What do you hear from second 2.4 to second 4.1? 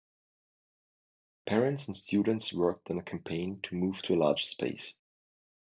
worked on a campaign to move